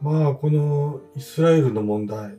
[0.00, 2.38] まあ、このイスラエルの問題、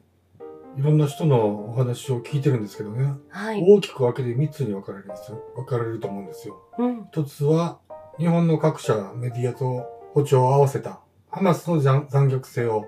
[0.78, 3.64] いろんな人のお話を聞いてるんですけどね、はい。
[3.68, 5.42] 大きく分けて3つに分かれるんですよ。
[5.56, 6.62] 分かれると思うんですよ。
[6.78, 7.08] うん。
[7.12, 7.80] 一つは、
[8.20, 11.02] 日本の各社、メディアと歩調を合わせた、
[11.32, 12.86] ハマスの残残虐性を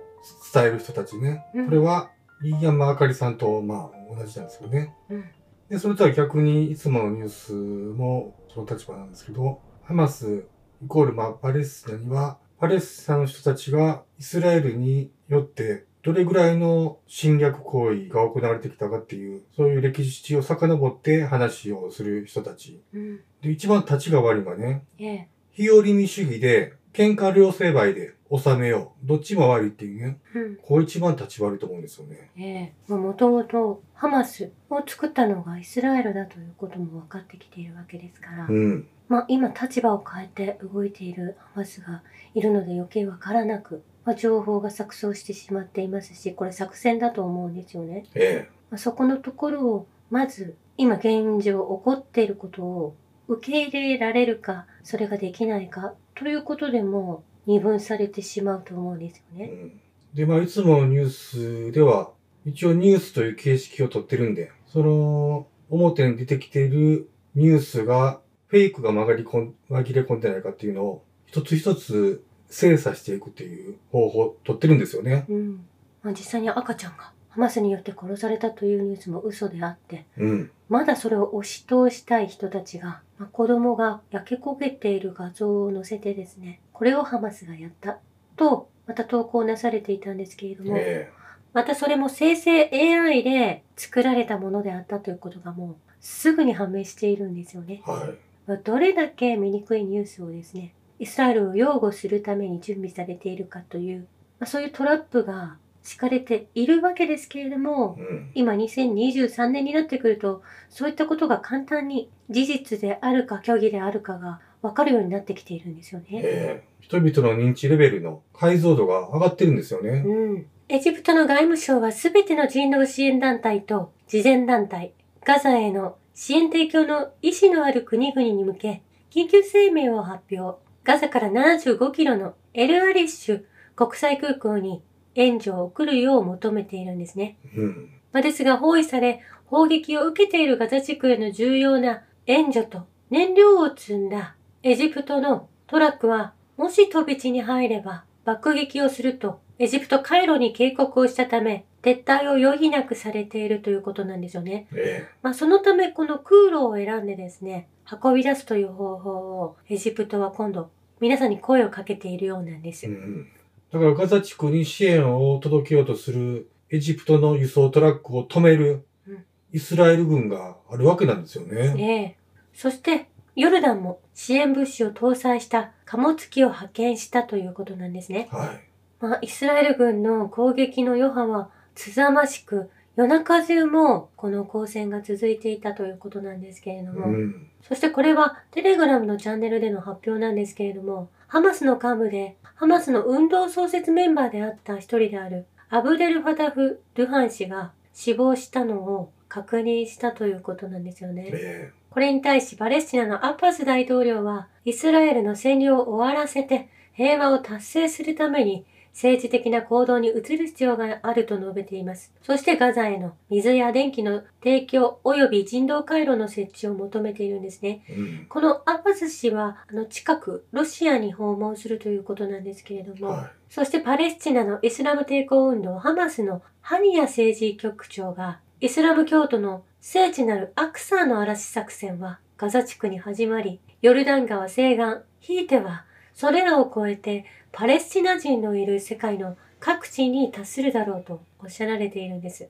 [0.54, 1.46] 伝える人たちね。
[1.56, 2.12] うんこれは、
[2.42, 4.94] 飯山あかりさんと、まあ、同じなんですよね。
[5.10, 5.26] うん。
[5.68, 10.46] で、それとは逆に、いつものニュースもその立場なんですけど、ハマス
[10.84, 22.82] イコール、まあ、パレスチナには、パレスチナの人たちがイスラエルによって、どれぐらいの侵略行為が行われてきたかっていう、そういう歴史を遡って話をする人たち。
[22.94, 23.20] うん。
[23.42, 25.28] で、一番立ちが悪いのがね、ええ。
[25.52, 29.08] 日和見主義で、喧嘩両成敗で収めよう。
[29.08, 30.20] どっちも悪いっていうね。
[30.36, 30.56] うん。
[30.58, 32.30] こう一番立ち悪いと思うんですよね。
[32.38, 32.94] ええ。
[32.94, 38.48] もともとハマスを作ったのがイスラエルだということも分かってきているわけですから。
[38.48, 38.88] うん。
[39.08, 42.04] まあ今立場を変えて動いているハマスが
[42.36, 48.06] いるので余計わからなく、まあ、情報が錯綜してしまっていますし、これ作戦だと思うんですよね。
[48.14, 52.96] えまあ、そこのところをまず今現状起こっていることを
[53.28, 59.46] 受け入れられるか、それができないかということでも二分されてしまうと思うんですよね。
[59.48, 59.82] ん。
[60.14, 62.12] で、まあ、いつものニュースでは、
[62.46, 75.26] 一応ニュースという形式をとってるんで、その、表に出てきているニュースが、フェイクが曲がりこん、紛れ込んでないかっていうのを、一つ一つ精査していくっていう方法をとってるんですよね。
[75.28, 75.66] うん。
[76.04, 80.52] まあ、実際に赤ちゃんがハマスによって殺されたというニュースも嘘であって、うん。
[80.70, 88.00] まだそれを押し通したい人たちが、まあ、子供が焼け焦げている画像を載せてですね、これをハマスがやった
[88.36, 91.12] と、また投稿なされていたんですけれども、え
[91.54, 97.92] またそれも生成 AI で作られたものであったということがもうすぐに判明しているんですよねえ。。
[97.92, 98.10] はい。
[98.48, 104.08] まあどれだけ醜いニュースをですね、イスラエルを擁護するために準備されているかという、
[104.40, 108.32] まあ、そういうトラップが敷かれているわけですけれども、うん。
[108.36, 116.08] 今2023年になってくると、そういったことが簡単に事実であるか虚偽であるかが分かるようになってきているんですよね。
[116.12, 120.04] ええ人々の認知レベルの解像度が上がってるんですよね。
[120.06, 120.46] うん。
[120.70, 130.60] エジプトの外務省はすべての人道支援団体と慈善団体、ガザへの支援提供の意思のある国々に向け、緊急声明を発表。
[130.84, 133.44] ガザから75キロのエルアリッシュ
[133.76, 134.82] 国際空港に
[135.20, 137.36] 援助を送るよう求めているんですね。
[137.56, 137.90] うん。
[138.14, 154.68] まあ、ですが包囲され、砲撃を受けているガザ地区への重要な援助と燃料を積んだエジプトのトラックは、もし飛び地に入れば爆撃をすると、エジプトカイロに警告をしたため、撤退を余儀なくされているということなんですよね。
[154.74, 160.70] えまあ、そのためこの空路を選んでですね、運び出すという方法をエジプトは今度
[161.00, 162.90] 皆さんに声をかけているようなんですえ。
[162.90, 162.92] う。
[162.92, 163.28] ん。
[163.72, 171.74] だからガザ地区に支援を届けようとするエジプトの輸送トラックを止めるうんイスラエル軍があるわけなんですよね。
[171.78, 172.16] ええ。
[172.54, 178.28] そして、ヨルダンも支援物資を搭載した貨物機を派遣したということなんですね。
[178.32, 178.62] はい。
[179.00, 187.48] まあ、イスラエル軍の攻撃の余波はつざましく、夜中中もこの交戦が続いていたということなんですけれども、うん。
[187.62, 201.30] そしてこれはテレグラムのチャンネルでの発表なんですけれども、ハマスの幹部で、ハマスの運動創設メンバーであった一人であるアブデル・ファタフ・ドゥハン氏が死亡したのを確認したということなんですよね。
[201.32, 212.14] えこれに対しパレスチナのアッバス大統領は、イスラエルの占領を終わらせて平和を達成するために政治的な行動に移る必要があると述べています。
[212.22, 217.84] そしてガザへの水や電気の提供及び人道回廊の設置を求めているんですね。
[217.90, 218.26] えうん。
[218.28, 235.86] このアッバス氏は、あの、近くロシアに訪問するということなんですけれども、はそしてパレスチナのイスラム抵抗運動ハマスのハニヤ政治局長がイスラム教徒の聖地なるアクサーの嵐作戦はガザ地区に始まり、ヨルダン川西岸、ひいては
[236.20, 242.50] それらを超えてパレスチナ人のいる世界の各地に達するだろうとおっしゃられているんです。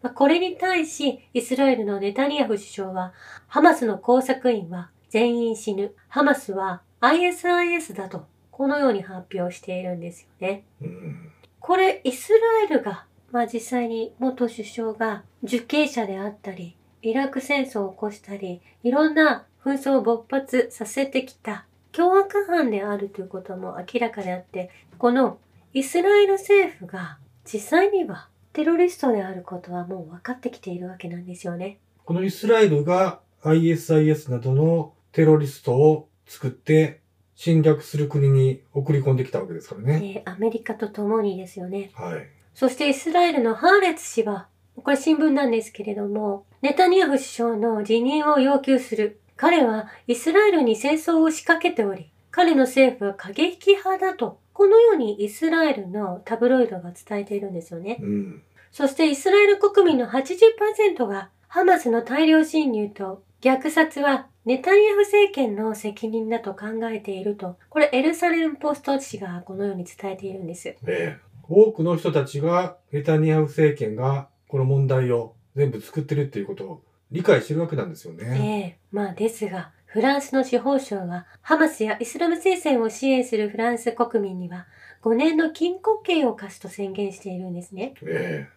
[0.00, 3.12] まあこれに対し、イスラエルのネタニヤフ首相は、
[3.48, 5.94] ハマスの工作員は全員死ぬ。
[6.08, 10.64] ハマスは ISIS だと、このように発表しているんですよね。
[10.80, 11.32] えうん。
[11.58, 25.38] これ、イスラエルが、まあ実際に元首相が受刑者であったり、イラク戦争を起こしたり、いろんな紛争を勃発させてきた凶悪犯であるということも明らかであって、この
[25.72, 31.78] イスラエル政府が実際にはテロリストであることはもう分かってきているわけなんですよね。
[32.04, 37.00] このイスラエルが ISIS などのテロリストを作って
[37.34, 40.22] 侵略する国に送り込んできたわけですからね。
[40.24, 41.90] えーアメリカと共にですよね。
[41.94, 42.26] はい。
[42.54, 49.20] そしてイスラエルのハーレツ氏は、これ新聞なんですけれども、ネタニヤフ首相の辞任を要求する。
[49.40, 57.96] 彼はイスラエルに戦争を仕掛けており、彼の政府は過激派だと、このようにイスラエルのタブロイドが伝えているんですよね。
[58.02, 58.42] うん。
[58.70, 70.68] そしてイスラエル国民の80%がハマスの大量侵入と虐殺はネタニヤフ政権の責任だと考えていると、これエルサレムポスト紙がこのように伝えているんです。
[70.68, 71.16] ええ
[71.48, 78.78] 多くの人たちが、ネタニヤフ政権がこの問題を全部作ってるっていうことを理解してるわけなんですよえね。
[78.78, 84.66] えまあですが、フランスの司法省は、ハマスやイスラム聖戦を支援するフランス国民には、
[85.02, 87.94] 5年の禁錮刑を課すと宣言しているんですね。
[88.06, 88.48] え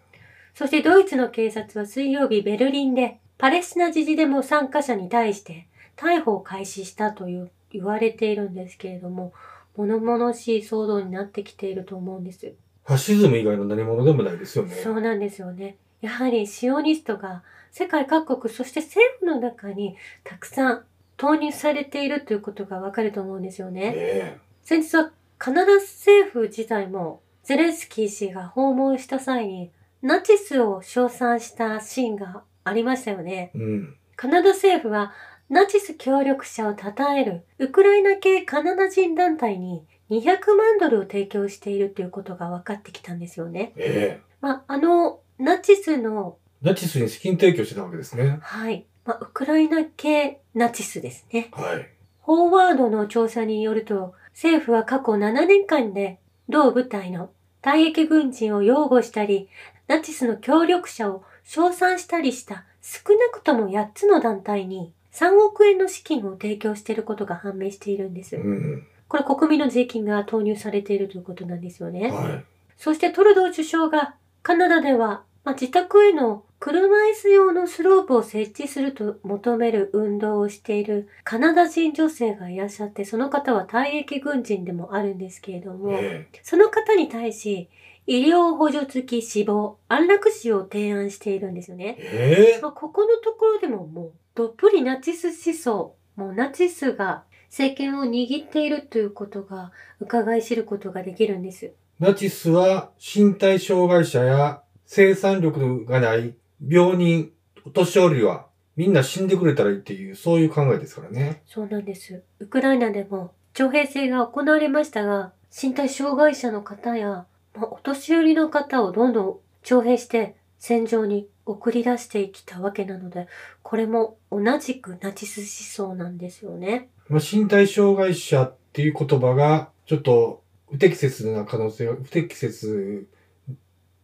[0.53, 5.67] そしてドイツの警察は水曜日ベルリンで、パレスチナ自治デモ参加者に対して
[5.97, 9.33] 逮捕を開始したという言われているんですけれども、
[9.75, 12.45] 物々しい騒動になってきていると思うんです。
[12.45, 12.53] え
[12.85, 14.75] ファシズム以外の何者でもないですよね。
[14.75, 15.77] そうなんですよね。
[16.01, 20.85] やはりシオニストが世界各国、そして政府の中にたくさん
[21.17, 23.93] 投入されているということがわかると思うんですよね。
[23.95, 29.71] え先日はカナダ政府自体もゼレンスキー氏が訪問した際に
[30.03, 33.51] ナチスを称賛したシーンがありましたよね。
[33.55, 33.97] えうん。
[34.15, 35.11] カナダ政府は
[35.49, 43.73] ナチス協力者を称えるウクライナ系カナダ人団体に200万ドルを提供しているということが分かってきたんですよね。
[43.77, 48.39] ええまあ、あの、ナチスの、ナチスに資金提供してたわけですね。
[48.41, 51.49] はい、まあ、ウクライナ系ナチスですね。
[51.51, 51.89] はい。
[52.25, 56.19] フォーワードの調査によると、政府は過去7年間で、
[56.49, 57.29] 同部隊の
[57.61, 59.49] 退役軍人を擁護したり、
[59.87, 68.35] ナチスの協力者を称賛したりした少なくとも8つの団体に3億円の資金を提供していることが判明しているんです。
[68.35, 68.87] うん。
[69.07, 72.09] これ国民の税金が投入されているということなんですよね。
[72.11, 72.45] はい。
[72.77, 87.67] そしてトルドー首相がカナダでは、まあ、自宅への車椅子用のスロープを設置すると求める運動をしているカナダ人女性がいらっしゃって、その方は退役軍人でもあるんですけれども、えその方に対し
[88.07, 92.53] 医療補助付き死亡、安楽死を提案しているんですよねえ。
[92.53, 101.73] ええまあ、ここのところでももうどっぷりナチス思想、もうナチスが政権を握っているということが伺い知ることができるんです。
[101.99, 106.35] ナチスは身体障害者や生産力がない
[106.67, 107.31] 病人、
[107.65, 111.43] お年寄りはみんな死んでくれたらいいっていう、そういう考えですからね。
[111.45, 112.23] そうなんです。
[112.39, 117.25] ウクライナでも徴兵制が行われましたが、身体障害者の方や、
[117.55, 123.27] まあ、お年寄りの方をどんどん徴兵して戦場に送り出してきたわけなので、
[123.61, 126.89] これも同じくナチス思想なんですよね。
[127.09, 133.07] まあ、身体障害者っていう言葉がちょっと不適切な可能性が、不適切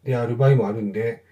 [0.04, 1.24] である場合もあるんで、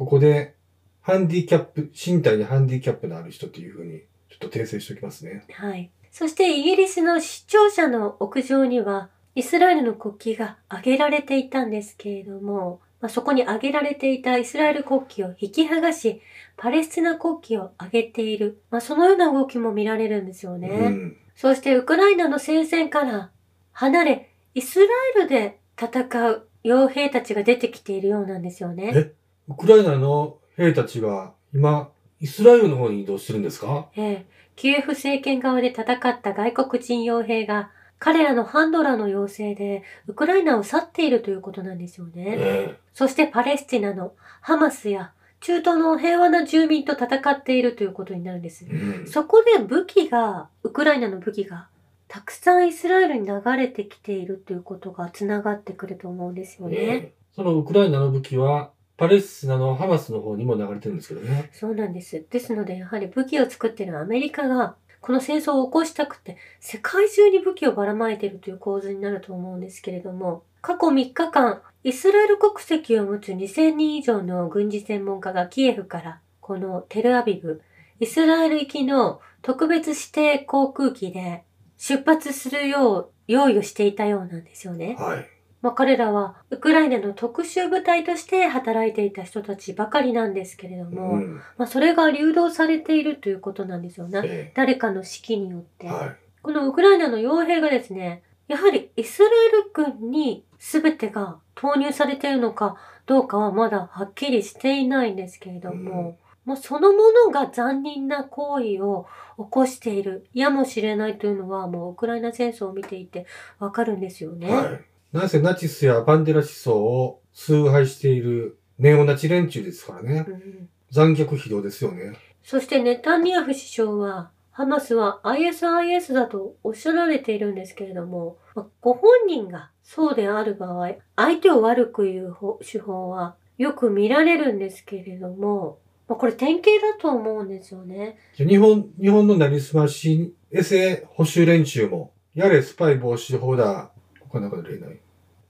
[0.00, 0.54] ここで
[1.02, 4.00] ハンディキャップ、身体にハンディキャップのある人っていうふうに
[4.30, 5.44] ちょっと訂正しておきますね。
[5.52, 5.90] はい。
[6.10, 16.22] そしてイギリスの視聴者の屋上には、イスラエルの国旗が上げられていたんですけれども、まあ、そこに上げられていたイスラエル国旗を引き剥がし、
[16.56, 20.68] パレスチナ国旗を上げている、まあ、そのような動きも見られるんですよね。
[20.68, 21.16] うん。
[21.36, 23.32] そしてウクライナの戦線から
[23.72, 24.86] 離れ、イスラ
[25.18, 29.12] エルで戦う傭兵たちが出てきているようなんですよね。
[29.50, 31.90] えウクライナの兵たちが今、
[32.20, 33.88] イスラエルの方に移動してるんですか？
[33.96, 34.26] ええ、
[34.56, 42.24] キエフ政権側で戦った外国人傭兵が、彼らのハンドラーの要請で、ウクライナを去っているということなんですよね。
[42.38, 48.72] えそしてパレスチナのハマスや中東の平和な住民と戦っているということになるんですえ。
[48.72, 49.06] うん。
[49.06, 51.68] そこで武器が、ウクライナの武器が、
[52.08, 56.76] たくさんイスラエルに流れてきているということが繋がってくると思うんですよね。
[56.76, 61.48] ええそのウクライナの武器は、パレスチナのハマスの方にも流れてるんですけどね。
[61.54, 62.22] そうなんです。
[62.28, 77.62] ですので、やはり武器を作っているアメリカが、この戦争を起こしたくて、世界中に武器をばらまいているという構図になると思うんですけれども、過去3日間、イスラエル国籍を持つ2000人以上の軍事専門家がキエフから、このテルアビブ、
[78.00, 81.44] イスラエル行きの特別指定航空機で
[81.78, 84.96] 出発するよう用意をしていたようなんですよね。
[84.98, 85.26] はい。
[85.62, 91.34] まあ、彼らはウクライナの特殊部隊として働いていた人たちばかりなんですけれども、うん。
[91.58, 94.20] まあ、それが流動されているということなんですよね。
[94.24, 95.86] え誰かの指揮によって。
[95.86, 99.30] えはこのウクライナの傭兵がですね、やはりイスラエ
[99.62, 102.76] ル軍に全てが投入されているのか
[103.06, 113.26] どうかはまだはっきりしていないんですけれども、もうそのものが残忍な行為を起こしているやもしれないというのはもうウクライナ戦争を見ていて
[113.58, 114.50] わかるんですよね。
[114.50, 114.89] はい。
[115.12, 120.24] なんせナチスやバンデラ思想を崇拝しているネオナチ連中ですからね。
[120.28, 122.16] うん残虐非道ですよね。
[122.42, 138.18] そしてネタニヤフ首相は、ハマスは ISIS だとおっしゃられているんですけれども、まあご本人がそうである場合、相手を悪く言う方手法はよく見られるんですけれども、まあ、これ典型だと思うんですよね。
[138.36, 143.89] 日本、日本のなりすまし、エセ保守連中も、やれスパイ防止法だ。
[144.30, 144.98] 他なんかで例ない。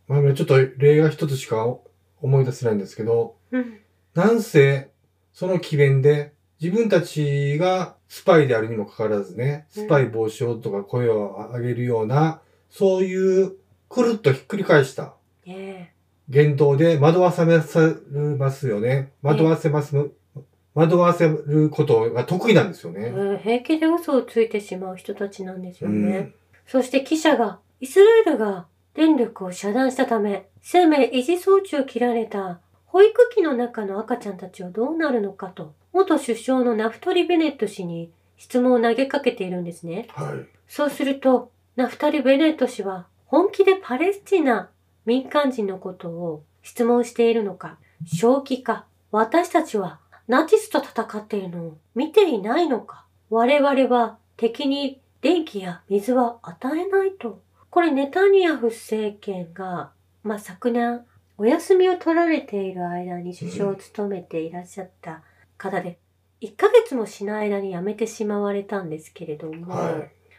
[0.09, 1.77] まあ、ちょっと例が一つしか
[2.21, 3.79] 思い出せないんですけど、うん。
[4.15, 4.91] なんせ、
[5.33, 13.53] その機弁で、自分たちがスパイであるにもかかわらずね、スパイ防止法とか声を上げるような、そういう、
[13.89, 15.95] くるっとひっくり返したね
[16.29, 19.11] 言動で惑わされますよね。
[19.23, 19.97] 惑わせます、
[20.75, 23.07] 惑わせることが得意なんですよえね。
[23.09, 26.19] うん平気で嘘をついてしまう人たちなんですうよね。
[26.19, 26.35] ん。
[26.67, 40.09] そして記者が、イスラエルが電力を遮断したため、生命維持装置を切られた保育器の中の赤ちゃんたちはどうなるのかと、元首相のナフトリ・ベネット氏に質問を投げかけているんですね。
[40.11, 40.47] はい。
[40.69, 44.71] そうすると、ナフタリ・ベネット氏は本気でパレスチナ
[45.07, 57.41] 民間人のことを質問しているのか、正気か、私たちはナチスと戦っているのを見ていないのか、我々は敵に電気や水は与えないと。
[57.71, 61.03] これネタニヤフ政権が、まあ、昨年
[61.39, 65.23] お休みを取られている間に首相を務めていらっしゃった
[65.57, 65.99] 方で、
[66.43, 69.95] 1ヶ月もしない間に辞めてしまわれたんですけれども、はい。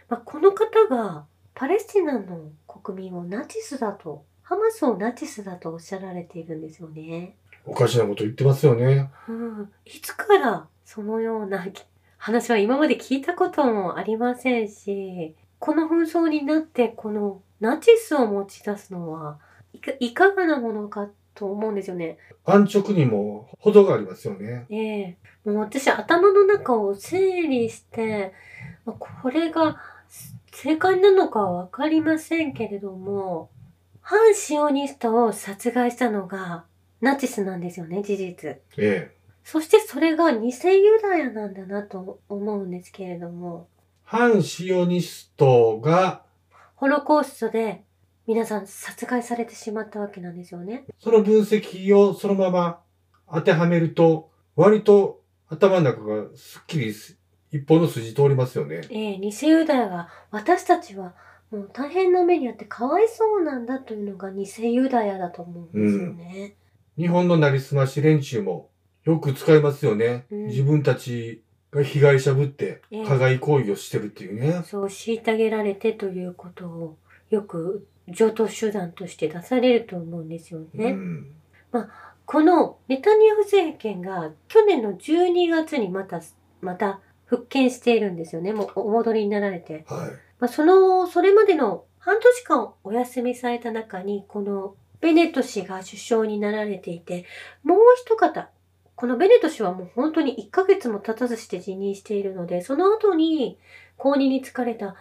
[0.09, 7.35] まあ、この方がパレスチナの国民をナチスだと、ハマスをナチスだとおっしゃられているんですよね。
[7.65, 9.09] おかしなこと言ってますよね。
[9.29, 11.65] うん、いつからそのような
[12.17, 19.37] 話は今まで聞いたこともありませんし、この紛争になってこのナチスを持ち出すのは
[19.99, 22.17] いかがなものかと思うんですよね。
[22.43, 24.65] 安直にも程がありますよね。
[24.71, 28.33] ええもう私頭の中を整理して、
[28.85, 29.79] まあこれが
[30.51, 33.51] 正解なのかはわかりませんけれども、
[34.01, 36.65] 反シオニストを殺害したのが
[37.01, 38.49] ナチスなんですよね、事実。
[38.49, 39.11] ええ。
[39.43, 43.67] そしてそれが偽ユダヤなんだなと思うんですけれども、
[44.11, 46.25] 反シオニストが、
[46.75, 47.85] ホロコーストで
[48.27, 50.83] 皆さん殺害されてしまったわけなんですよね。
[50.99, 52.81] その分析をそのまま
[53.31, 57.17] 当てはめると、割と頭の中がすっきりす
[57.51, 58.81] 一本の筋通りますよね。
[58.89, 61.13] ええ偽ユダヤが私たちは
[61.49, 66.57] もう大変な目にあってかわいそうなんだというのが偽ユダヤだと思うんですよね。
[66.97, 68.71] 日本のなりすまし連中も
[69.05, 70.25] よく使いますよね。
[70.29, 74.63] うん自分たちが被害者ぶってええ加害行為をしてるっていうね。
[74.65, 76.97] そう虐げられてということを
[77.29, 80.91] よく上等手段として出されると思うんですよね。
[80.91, 81.31] うん。
[82.25, 86.21] このネタニヤフ政権が去年の12月にまた、
[86.61, 88.53] また復権しているんですよね。
[88.53, 89.85] もうお戻りになられて。
[89.87, 90.09] はい。
[90.39, 97.25] まあ、その、それまでの半年間お休みされた中に、このベネット氏が首相になられていて、
[97.63, 98.49] もう一方、
[99.01, 103.57] このベネット氏はもう本当に1ヶ月も経たずして辞任しているので、その後に
[103.97, 104.95] 後任に就かれた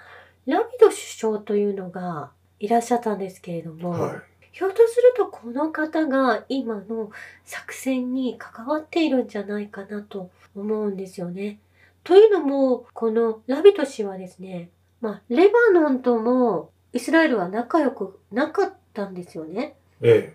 [0.46, 2.30] ラビド首相というのが
[2.60, 7.10] いらっしゃったんですけれども、はひょっとするとこの方が今の
[7.44, 11.58] 作戦に関わっているんじゃないかなと思うんですよね。
[12.02, 14.70] というのも、このラビト氏はですね、
[15.02, 19.76] まあ、レバノンともイスラエルは仲良くなかったんですよね。
[20.00, 20.08] い。
[20.08, 20.34] え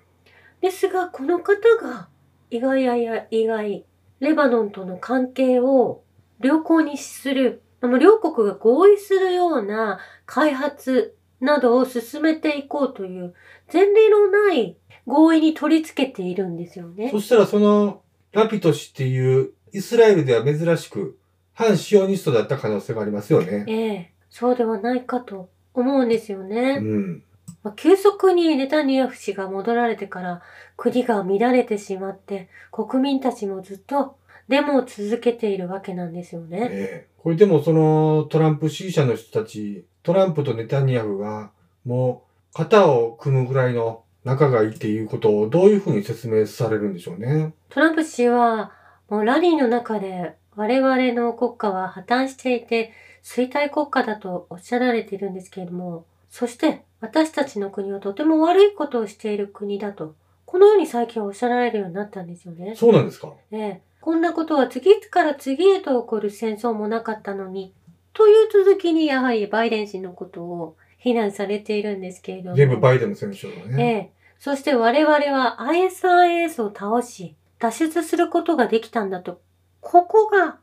[0.62, 2.10] ですが、この方が
[2.56, 3.86] 意外やや意外、
[4.20, 6.04] レバノンとの関係を
[6.42, 7.62] 良好にする、
[8.00, 13.34] 両国が合意するような開発などを進めていこうという
[13.72, 17.04] 前例のない合意に取り付けているんですよえ。
[17.06, 17.20] ねそ。
[17.20, 21.20] したらそのラピト氏っていうイスラエルでは珍しく
[21.54, 23.66] 反シオニストだった可能性がありますよね。
[23.68, 26.80] ええ、そうではないかと思うんですよね。
[26.82, 27.24] うん。
[27.66, 30.44] まあ、急速にネタニヤフ氏が戻られてから
[30.78, 34.18] 国が乱れてしまって国民たちもずっと
[34.48, 36.70] デモを続けているわけなんですよね。
[36.72, 37.08] ええ。
[37.18, 41.50] これでもそのトランプ支持者の人たち、トランプとネタニヤフが
[41.86, 47.56] もう肩を組むぐらいの仲がいいっていうことをどういうふうに説明されるんでしょうね。
[47.70, 48.74] トランプ氏は
[49.10, 52.94] もうラリーの中で我々の国家は破綻していて
[53.24, 62.74] 衰退国家だとおっしゃられているんですけれども、そして私たちの国はとても悪いことをしている国だと、このように最近おっしゃられるようになったんですよね。
[62.76, 63.32] そうなんですか？
[63.52, 67.74] ええ、こんなことは次から次へと起こる戦争もなかったのに、
[68.14, 72.56] という続きにやはりバイデン氏のことを非難されているんですけれども。
[72.56, 74.12] 全部バイデンの戦争だえね。
[74.12, 74.16] え。
[74.40, 79.40] そして我々は ISIS を倒し、脱出することができたんだと。
[79.80, 80.58] ここが。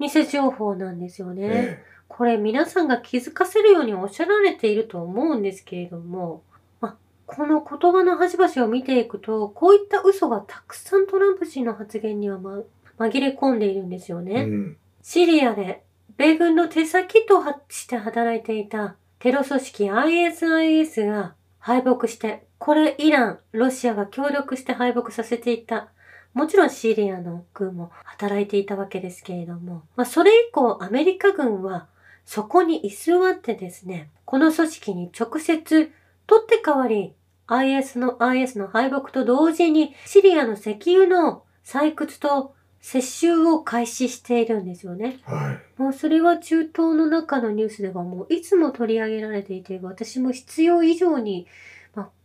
[0.00, 1.46] 偽情報なんですよね。
[1.46, 6.42] えこれ皆さんが気づかせるようにおっしゃられていると思うんですけれども、
[6.80, 6.96] まあ、
[7.26, 12.60] この言葉の端々を見ていくと、こういった嘘がたくさんトランプ氏の発言には、ま、
[12.98, 14.42] 紛れ込んでいるんですよえね。
[14.42, 14.76] うん。
[15.02, 15.82] シリアで
[16.16, 25.88] 米軍の手先として働いていたテロ組織 ISIS が敗北して、これイラン、ロシアが協力して敗北させていた。
[26.34, 31.86] もちろんシリアの軍も働いていたわけですけれども、まあ、それ以降アメリカ軍は
[32.24, 35.92] そこに居座ってですね、この組織に直接
[36.26, 37.14] 取って代わり
[37.46, 45.18] IS の IS の敗北と同時にシリアの石油の採掘と接収を開始しているんですよね。
[45.24, 45.80] はい。
[45.80, 51.54] もうそれは中東の中のニュースではもういつも取り上げられていて、私も必要以上に、まあ、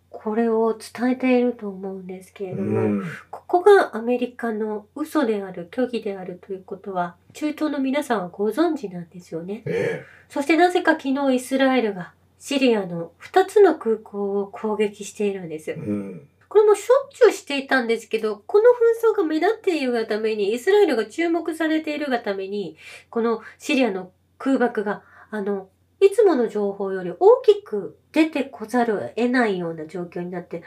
[0.09, 3.03] これを伝えていると思うんですけれうども、ん。
[3.29, 9.63] ここがアメリカの嘘である、虚偽であるということは、中東の皆さんはご存知なんですよね。
[9.65, 15.73] えそしてなぜか昨日イスラエルがシリアの2つの空港を攻撃しているんですえ。
[15.75, 16.27] うん。
[16.47, 22.75] これもしょっちゅうしていたんですけど、この紛争が目立っているがために、イスラエルが注目されているがために、
[23.11, 25.69] このシリアの空爆が、あの、
[26.01, 30.63] いつもの情報より大きく出てこざるを得ないような状況になって。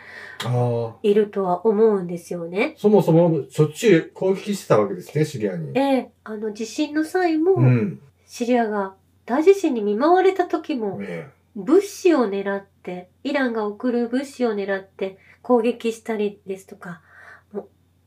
[1.03, 2.75] いるとは思うんですよね。
[2.77, 5.73] そもそもしょっちゅう攻撃してたわけですね、シリアに。
[5.75, 8.01] ええあの地震の際も、うん。
[8.27, 17.01] シリアが大地震に見舞われた時も、え物資を狙って、イランが送る物資を狙って攻撃したりですとか、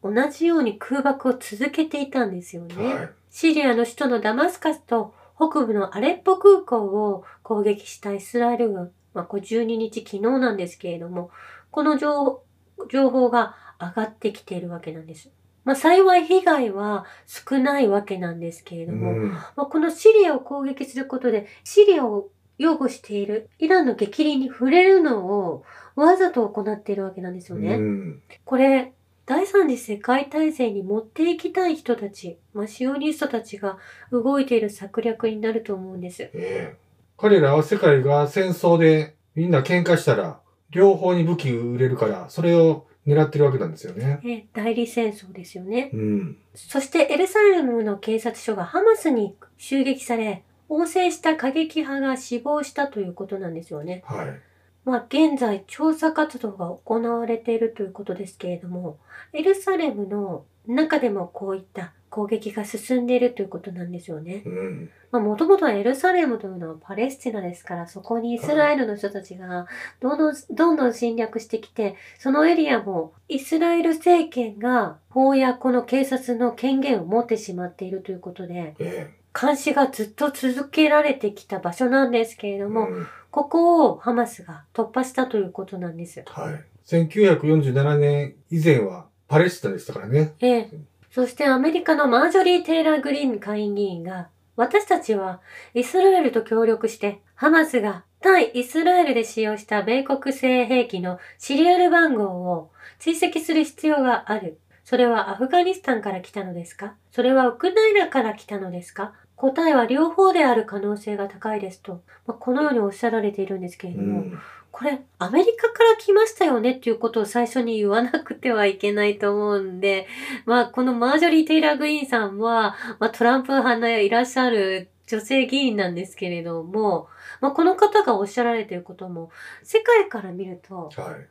[0.04, 2.76] 同じように空爆を続けていたんですよね。
[2.78, 3.10] えはい。
[3.32, 8.92] シリアの首都のダマスカスと北部のアレッポ空港を攻撃したイスラエル軍。
[9.14, 11.32] まあ、これ12日昨日なんですけれども、
[11.72, 12.44] この情
[12.90, 15.32] 情報が上がってきているわけなんです。
[15.64, 19.32] まあ、幸い被害は少ないわけなんですけれども、うん。
[19.32, 25.64] まあ、このシリアを攻撃することで、シリアを擁護しているイランの激鱗に触れるのを
[25.96, 27.76] わざと行っているわけなんですよね。
[27.76, 28.22] うん。
[28.46, 28.94] これ、
[29.26, 33.80] 第三次世界大戦に持っていきたい人たち、まあ、シオニストたちが
[34.12, 36.24] 動いている策略になると思うんです。
[36.24, 36.76] ええ。
[37.18, 44.20] 彼らは世界が戦争でみんな喧嘩したら、両方に武器売れるから、それを狙ってるわけなんですよね。
[44.24, 45.90] え代理戦争ですよね。
[45.94, 46.38] うん。
[46.54, 54.04] そしてエルサレムの警察署がハマスに襲撃され、応戦した過激派が死亡したということなんですよね。
[54.06, 54.42] はい。
[54.86, 59.00] まあ、現在調査活動が行われているということですけれども、
[59.34, 64.44] エルサレムの中でもこういった攻撃が進んでいるということなんですよね。
[64.46, 64.90] うん。
[65.12, 69.68] まあ、もともとはエルサレムというのはパレスチナですから、そこにイスラエルの人たちが
[70.00, 82.60] どんどん、どんどん侵略してきて、そのエリアもイスラエル政権が法やこの警察の権限を持ってしまっているということで、え監視がずっと続けられてきた場所なんですけれえ。
[82.60, 86.24] ども、うんここをハマスが突破したということなんです。
[86.26, 86.64] はい。
[86.86, 90.36] 1947年以前はパレスチナでしたからね。
[90.40, 90.70] ええ。
[91.12, 95.42] そしてアメリカのマージョリー・テイラー・グリーン下院議員が、私たちは
[95.74, 104.60] イスラエルと協力して、ハマスが対イスラエルで使用した米国製兵器のシリアル番号を追跡する必要がある。
[104.86, 106.94] それはアフガニスタンから来たのですか？
[107.12, 109.14] それはウクライナから来たのですか？
[109.36, 114.42] 答えは両方である可能性が高いですと、まあ、このようにおっしゃられているんですけれうども、ん。
[114.72, 120.08] これ、アメリカから来ましたよねっていうことを最初に言わなくてはいけないと思うんで、
[120.46, 127.08] まあ、このマージョリー・テイラー・グリーンさんは、まあ、トランプ派のいらっしゃる女性議員なんですけれども、
[127.42, 129.32] まあ、この方がおっしゃられていることも、
[129.64, 131.28] 世界から見ると、はい。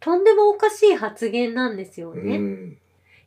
[0.00, 2.36] とんでもおかしい発言なんですよね。
[2.38, 2.78] うん。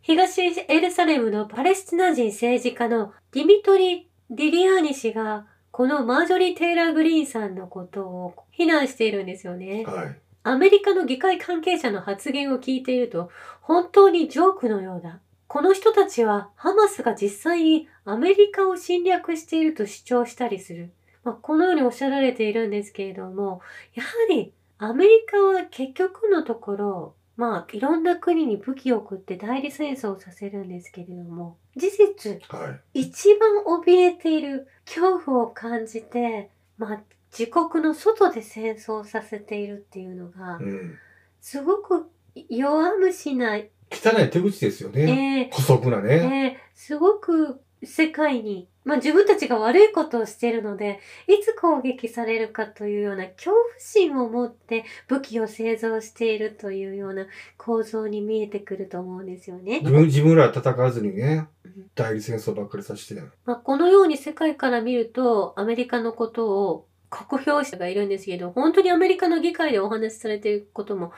[0.04, 9.86] 東エルサレムのパレスチナ人政治家のディミトリ・ディリアーニ氏が、このマージョリー・テイラー・グリーンさんのことを非難しているんですよね。
[9.86, 10.20] はい。
[10.44, 15.22] アメリカの議会関係者の発言を聞いていると、本当にジョークのようだ。
[15.48, 20.92] この人たちはハマスが実際にアメリカを侵略していると主張したりする。
[21.24, 23.62] まあ、このようにおっしゃられているんですけれども、
[23.94, 33.02] やはりアメリカは結局のところ、まあいろんな国に武器を送って代理戦争をさせるんですけれども、事実はい。
[33.02, 37.02] 一番怯えている恐怖を感じて、まあ
[37.38, 40.98] 自国の外で戦争させているっていうのがう、ん。
[41.42, 42.10] すごく
[42.50, 45.50] 弱虫な汚い手口ですよね。
[45.50, 46.58] え古速なーね。
[46.58, 59.80] えーすごく世界に、まあ自分たちが悪いことをしているので、いつ攻撃されるかというような恐怖心を持って武器を製造しているというような構造に見えてくると思うんですよね。
[59.80, 63.22] 自分、自分らは戦わずにねうん、代理戦争ばっかりさせて。
[63.46, 71.12] まあ、このように世界から見ると、アメリカのことを国評者がいるんですけど、本当にアメリカの議会でお話しされていることも、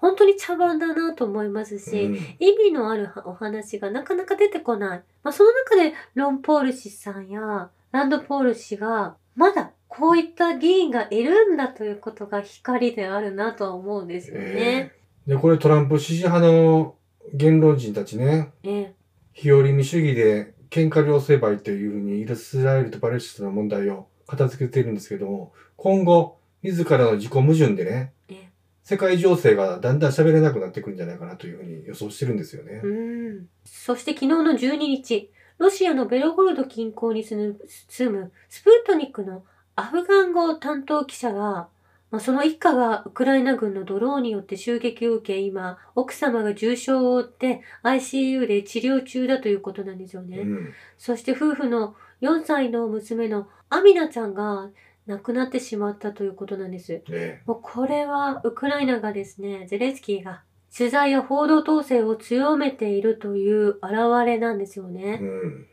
[0.00, 2.14] 本当に茶番だなと思いますし、うん。
[2.38, 5.02] 意味のあるお話がなかなか出てこない。
[5.22, 14.44] まあ、その中でロン・ポール氏さんやランド・ポール氏が、まだこういった議員がいるんだということが光であるなとは思うんですよね。
[14.44, 16.96] えーで、これトランプ支持派の
[17.34, 18.94] 言論人たちね、ええ。
[19.32, 28.49] 日和見主義で喧嘩両成敗というふうにイスラエルとパレスチナの問題を片付けているんですけども、今後、自らの自己矛盾でね、ええ
[28.90, 32.80] 世界情勢がだんだん喋れなくなってくるんじゃないかなというふうに予想してるんですよね。
[32.82, 33.46] うん。
[33.64, 39.44] そして昨日の12日、ロシアのベロゴルド近郊に住む住むスプートニクの
[39.76, 41.68] アフガン語担当記者が、
[42.10, 50.38] まあ、その一家がウクライナ軍のドローンによって襲撃を受け、今、奥様が重傷を負って ICU で治療中だということなんですよね。
[50.38, 50.72] うん。
[50.98, 54.68] そして夫婦の4歳の娘のアミナちゃんが
[55.06, 57.02] 亡くなってしまったということなんです。
[57.08, 60.42] ねもうこれはウクライナがですね、ゼレンスキーが
[60.76, 63.82] 取材や報道統制を強めているという現
[64.24, 65.18] れなんですよね。
[65.20, 65.66] うん。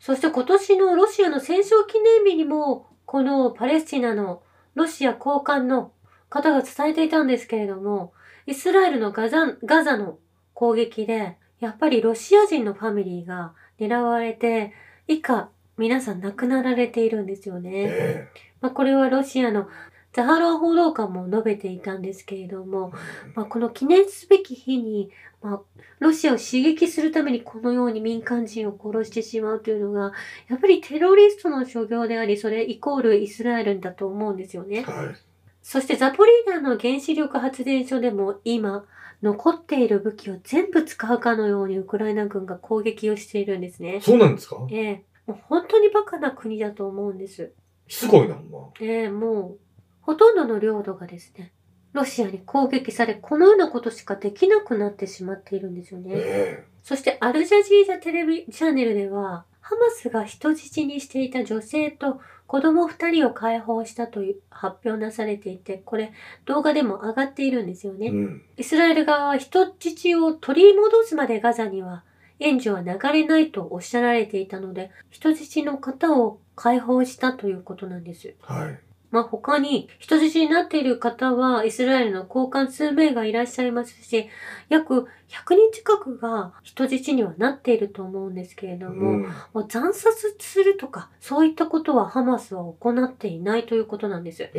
[0.00, 4.42] そして今年のロシアの戦勝記念日にも、このパレスチナの
[4.74, 5.92] ロシア高官の
[6.30, 8.12] 方が伝えていたんですけれども、
[8.46, 10.18] イスラエルのガザガザの
[10.54, 14.72] 攻撃で、やっぱりロシア人のファミリーが狙われて、
[15.08, 17.70] 以下、皆さん亡くなられているんですよね。
[17.70, 18.28] ね
[18.60, 19.68] まあ、これはロシアの
[20.12, 22.92] ザハロワ報道官も述べていたんですけれども、
[23.34, 25.10] まあ、この記念すべき日に、
[25.42, 25.60] まあ、
[25.98, 30.12] ロシアを刺激するためにこのように民間人を殺してしまうというのが、
[30.48, 34.82] やっぱりテロリストの所業であり、それイコールイスラエルだと思うんですよね。
[34.82, 35.16] はい。
[35.62, 38.86] そしてザポリーナの原子力発電所でも今、
[39.22, 44.00] 残っている武器を全部使うかのようにウクライナ軍が攻撃をしているんですね。
[44.00, 44.66] そうなんですか？
[44.70, 47.52] ええもう本当にバカな国だと思うんです。
[47.88, 48.58] すごいな、ほんま。
[48.80, 49.58] ええもう、
[50.00, 51.52] ほとんどの領土がですね、
[51.92, 56.14] ロシアに攻撃され、このようなことしかできなくなってしまっているんですよね。
[56.14, 66.12] ねそして、アルジャジージャテレビチャンネルでは、ハマスが人質にしていた女性と子供二人を解放したという発表なされていて、これ
[66.46, 68.08] 動画でも上がっているんですよね。
[68.08, 68.42] うん。
[68.56, 72.04] イスラエル側は人質を取り戻すまでガザには
[72.40, 78.34] 援助は流れないとおっしゃられていたので、人質の方を解放したということなんです。
[78.42, 78.80] はい。
[79.10, 84.28] まあ他に人質になっている方はイスラエルの高官数名がいらっしゃいますし、
[84.68, 89.22] 約100人近くが人質にはなっていると思うんですけれども、うん。
[89.22, 94.42] もう惨殺するとか、そういったことはハマスは行っていないということなんです。
[94.42, 94.50] ね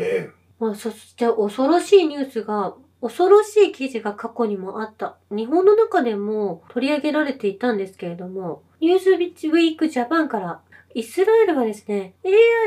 [0.57, 5.17] まあ、そして恐ろしいニュースが、恐ろしい記事が過去にもあった。
[5.31, 10.61] 日本の中でも取り上げられていたんですけれども、ニュースウィークジャパンから、
[10.99, 12.13] イスラエルはですね、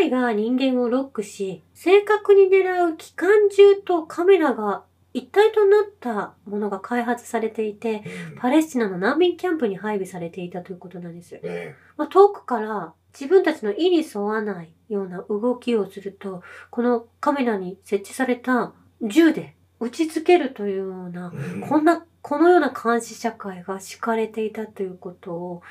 [0.01, 8.39] AI が人間をロックし、正確に狙う機関銃とカメラが一体となったものが開発されていて、うん。
[8.39, 11.39] パレスチナの難民キャンプに配備されていたということなんです。
[11.43, 21.61] ねまあ、遠くから自分たちの意に沿わないような動きをすると、このカメラに設置された銃で撃ちつけるというような、うん。
[21.69, 25.63] こんな、このような監視社会が敷かれていたということを、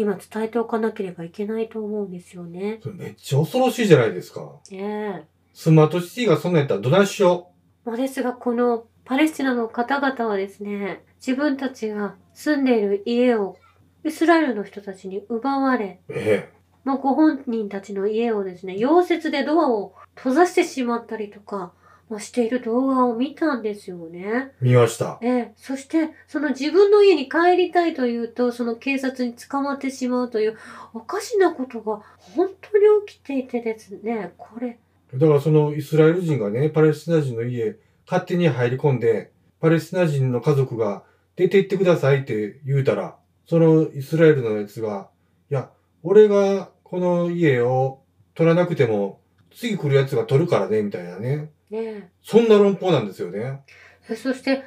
[0.00, 2.80] 今伝えておかなければいけないと思うんですよね。
[2.82, 4.60] それめっちゃ恐ろしいじゃないですか。
[4.72, 7.50] ええスマートシティがそんなんやったらどないしよ
[7.84, 13.56] まあ、ですが、このパレスチナの方々はですね、自分たちが住んでいる家を
[14.04, 16.12] イスラエルの人たちに奪われ、う。
[16.14, 16.50] え
[16.84, 21.72] まあ、ご本人たちの家をですね、溶接でドアを閉ざしてしまったりとか、まあ、
[22.18, 24.52] している動画を見たんですよね。
[24.60, 25.18] え見ました。
[25.22, 30.56] ええ、そして、その自分の家に帰りたいというと、その警察に捕まってしまうという、
[30.92, 34.78] おかしなことが本当に起きていてですね、これ、
[35.14, 41.02] だからそのイスラエル人がね、パレスチナ人の家、勝手に入り込んで、パレスチナ人の家族が
[41.36, 45.08] 出て行ってくださいって言うたら、そのイスラエルのやつが、
[45.50, 45.70] いや、
[46.02, 48.02] 俺がこの家を
[48.34, 49.20] 取らなくても、
[49.52, 51.50] 次来るやつが取るからね、みたいなね。
[51.70, 53.62] ねそんな論法なんですよね。
[54.08, 54.62] え、そして、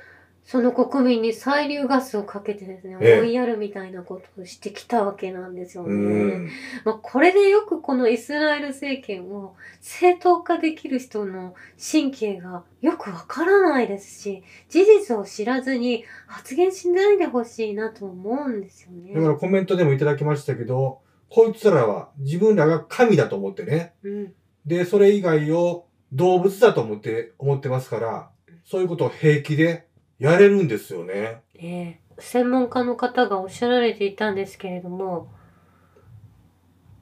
[0.46, 5.94] その国民に催涙ガスをかけてですね、ええ追いやるみたいなことをしてきたわけなんですようね。
[5.94, 6.50] ん。
[6.84, 19.14] まあ、これでよくこのイスラエル政権を正当化できる人の神経がよくわからないですし、事実を知らずに発言しないでほしいなと思うんですよね。
[19.14, 23.94] だからコメントでもいただきましたけど、こいつらは自分らが神だと思ってね。
[24.04, 24.34] うん。
[24.66, 28.30] で、それ以外を動物だと思って、思ってますから、
[28.64, 29.88] そういうことを平気で
[30.20, 31.42] やれるんですよね。
[31.56, 35.32] ええ専門家の方がおっしゃられていたんですけれども、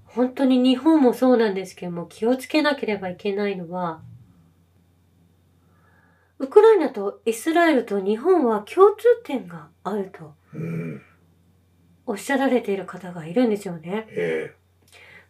[0.06, 4.02] 本当に日本もそうなんですけども、気をつけなければいけないのは、
[6.39, 11.02] ウクライナとイスラエルと日本は共通点があるとうん。
[12.08, 14.08] おっしゃられている方がいるんですよね。
[14.10, 14.56] え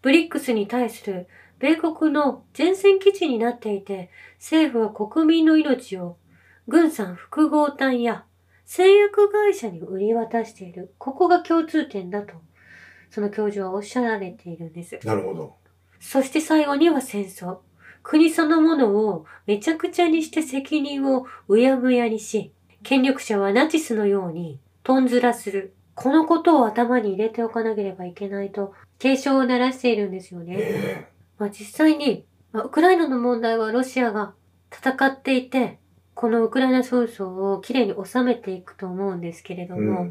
[0.02, 1.28] ブリックスに対する
[1.62, 6.18] 米国の前線基地になっていて、政府は国民の命を
[6.68, 8.26] 軍産複合体や
[8.66, 10.96] 製薬会社に売り渡している。
[10.98, 12.34] ここが共通点だと、
[13.12, 15.00] その教授はおっしゃられているんですえ。
[15.04, 15.56] なるほど。
[16.00, 17.60] そして最後には戦争。
[18.02, 25.76] 国そのものをめちゃくちゃにして責任をうやむやにし、権力者はナチスのようにとんずらする。
[25.94, 30.56] このことを頭に入れておかなければいけないと警鐘を鳴らしているんですよね。
[30.58, 31.11] え
[31.42, 34.36] まあ、実際に、まあ、ウクライナの問題はロシアが
[34.72, 35.80] 戦っていて、
[36.14, 40.10] このウクライナ紛争をきれいに収めていくと思うんですけれどえも、うん。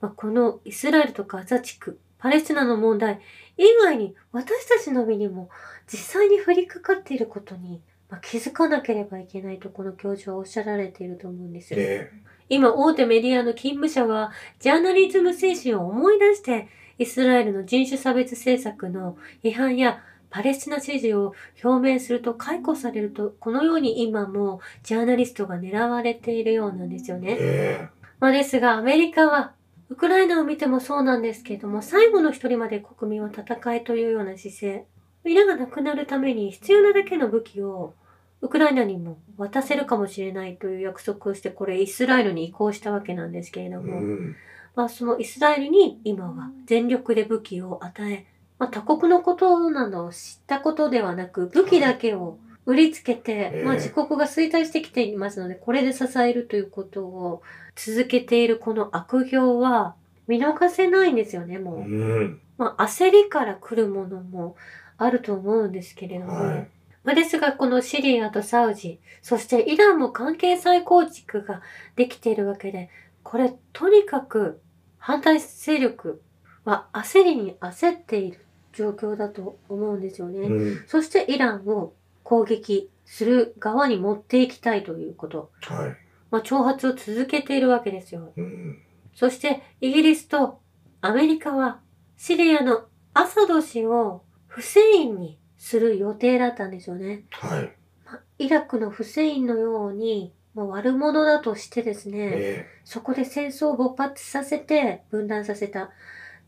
[0.00, 3.18] まあ、このイスラエルとガザ地区、パレスチナの問題
[3.56, 5.50] 以外に私たちの身にも
[5.92, 11.74] 実際に降りかかっていることに、まあ、気づかなければいけないとこの教授はおっしゃられていると思うんです。
[11.76, 12.12] え
[12.48, 14.30] 今大手メディアの勤務者は
[14.60, 27.36] ジャーナリズム精神を思い出してイスラエルの人種差別政策の批判やパレスチナ支持を表明すると解雇されるとこのように今もジャーナリストが狙われているようなんですよえね。
[27.40, 27.88] え
[28.20, 29.52] まあですがアメリカは
[29.88, 34.86] ウクライナを見てもそうなんですけれども最後の一人まで国民は戦いというような姿勢
[35.24, 37.94] 皆が亡くなるために必要なだけの武器を
[38.40, 44.36] ウクライナにも渡せるかもしれないという約束をしてこれイスラエルに移行したわけなんですけれどうも、ん。
[44.74, 48.26] まあそのイスラエルに今は全力で武器を与え、
[48.60, 57.42] まあ他国のことなどを知ったことではなく武器だけを売りつけて、ええまあ自国が衰退してきていますのでこれで支えるということを
[57.74, 59.96] 続けているこの悪行は
[60.28, 61.78] 見逃せないんですよね、もう。
[61.80, 62.40] うん。
[62.58, 64.56] まあ焦りから来るものも
[64.98, 66.68] あると思うんですけれども、はい。
[67.02, 71.62] まあ、ですが、このシリアとサウジ、そしてイランも関係再構築が
[71.96, 72.90] できているわけで、
[73.22, 74.60] これ、とにかく
[74.98, 76.20] 反対勢力
[76.64, 78.44] は焦りに焦っている
[78.80, 80.40] 状況だと思うんですよね。
[80.40, 80.84] うん。
[80.86, 85.50] そしてイランを攻撃する側に持っていきたいということ。
[85.62, 85.96] はい。
[86.30, 88.32] まあ、挑発を続けているわけですよ。
[88.36, 88.78] うん。
[89.14, 90.60] そしてイギリスと
[91.00, 91.80] アメリカは
[92.16, 97.24] シリアのアサド氏をフセインにする予定だったんですよね。
[97.30, 97.72] はい。
[98.06, 105.90] まあイラクのフセインのように、まあ、悪者だとしてですね、えそこで戦争を勃発させて分断させた。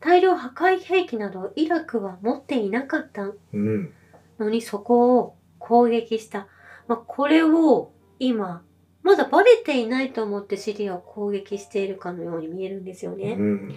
[0.02, 3.32] 大量破壊兵器などイラクは持っていなかった。
[4.38, 6.48] のにそこを攻撃した。
[6.88, 8.62] まあ、これを今、
[9.02, 13.36] まだバレていないと思ってシリアを攻撃しているかのように見えるんですよね。
[13.38, 13.74] うん。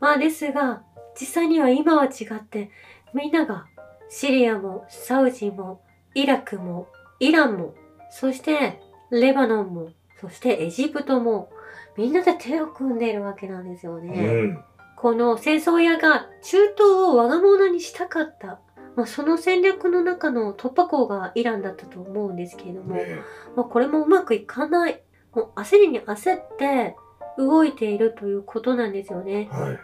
[0.00, 0.82] まあですが、
[1.18, 2.70] 実際には今は違って、
[3.14, 3.66] みんなが
[4.08, 5.82] シリアもサウジも
[6.14, 6.88] イラクも
[7.22, 7.74] イランも、
[8.10, 8.80] そして
[9.10, 11.50] レバノンも、そしてエジプトも、
[11.96, 14.10] みんなで手を組んでいるわけなんですようね。
[14.10, 14.64] ん。
[15.02, 18.60] この戦争屋が中東を我が物にしたかった。
[18.94, 23.20] まあ、その戦略の中の突破口がイランだったと思うんですけれども、え
[23.56, 25.02] まあ、これもうまくいかない。
[25.34, 26.94] もう焦りに焦って
[27.36, 29.56] 動いているということなんですよねえ。
[29.56, 29.78] はい。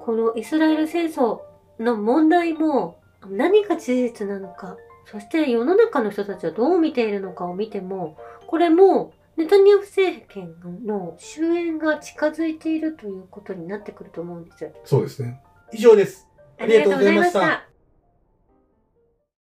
[0.00, 1.38] このイスラエル戦争
[1.78, 2.98] の問題も
[3.30, 8.16] 何が事実なのか、そして世の中の人たちはどう見ているのかを見ても、
[8.48, 14.72] これもネタニヤフ政権の終焉が近づいているということになってくると思うんですよ。
[14.84, 15.40] そうですね。
[15.72, 16.28] 以上です。
[16.58, 17.73] ありがとうございましたありがとうございました